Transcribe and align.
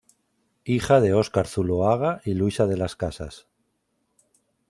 Hija 0.63 0.99
de 0.99 1.13
Óscar 1.13 1.45
Zuloaga 1.45 2.21
y 2.25 2.33
Luisa 2.33 2.65
de 2.65 2.75
las 2.75 2.95
Casas. 2.95 3.45